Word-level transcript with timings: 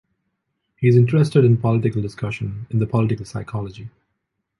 He 0.77 0.87
is 0.87 0.95
interested 0.97 1.45
in 1.45 1.57
political 1.61 2.01
discussion, 2.01 2.65
in 2.71 2.79
the 2.79 2.87
political 2.87 3.23
psychology. 3.23 3.91